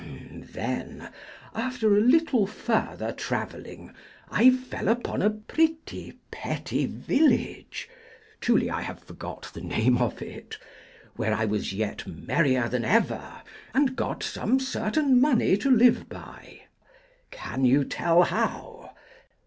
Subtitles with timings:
[0.53, 1.11] Then,
[1.53, 3.93] after a little further travelling,
[4.31, 7.87] I fell upon a pretty petty village
[8.39, 10.57] truly I have forgot the name of it
[11.17, 13.43] where I was yet merrier than ever,
[13.75, 16.61] and got some certain money to live by.
[17.29, 18.93] Can you tell how?